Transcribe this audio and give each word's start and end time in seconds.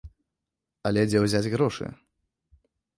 Але 0.91 1.01
дзе 1.11 1.23
ўзяць 1.27 1.51
грошы? 1.57 1.85